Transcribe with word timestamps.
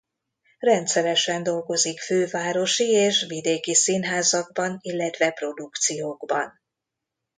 Rendszeresen 0.59 1.43
dolgozik 1.43 1.99
fővárosi 1.99 2.85
és 2.89 3.25
vidéki 3.27 3.75
színházakban 3.75 4.77
illetve 4.81 5.31
produkciókban. 5.31 6.61